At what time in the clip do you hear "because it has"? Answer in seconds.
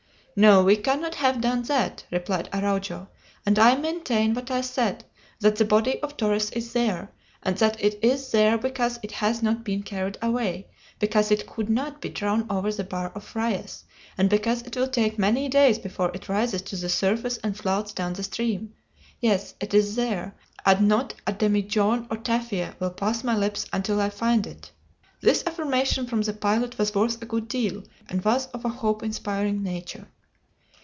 8.57-9.43